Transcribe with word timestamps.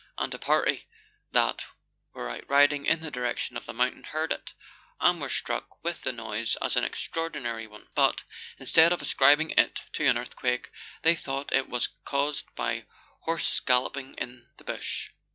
And 0.17 0.33
a 0.33 0.39
party 0.39 0.87
that 1.31 1.63
were 2.13 2.27
out 2.27 2.49
riding 2.49 2.87
in 2.87 3.01
the 3.01 3.11
direction 3.11 3.55
of 3.55 3.67
the 3.67 3.71
mountain 3.73 4.03
heard 4.03 4.31
it, 4.31 4.53
and 4.99 5.21
were 5.21 5.29
struck 5.29 5.83
with 5.83 6.01
the 6.01 6.11
noise 6.11 6.57
as 6.59 6.75
an 6.75 6.83
extraordinary 6.83 7.67
one; 7.67 7.87
but, 7.93 8.23
instead 8.57 8.91
of 8.93 9.03
ascribing 9.03 9.51
it 9.51 9.81
to 9.93 10.05
an 10.07 10.17
earthquake, 10.17 10.71
they 11.03 11.13
thought 11.15 11.53
it 11.53 11.69
was 11.69 11.89
caused 12.03 12.47
by 12.55 12.87
horses 13.25 13.59
galloping 13.59 14.15
in 14.15 14.47
the 14.57 14.63
bush. 14.63 15.11